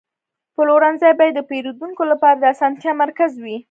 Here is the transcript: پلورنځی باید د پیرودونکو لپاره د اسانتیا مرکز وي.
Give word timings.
پلورنځی 0.55 1.11
باید 1.19 1.33
د 1.37 1.41
پیرودونکو 1.49 2.03
لپاره 2.11 2.35
د 2.39 2.43
اسانتیا 2.53 2.91
مرکز 3.03 3.31
وي. 3.43 3.57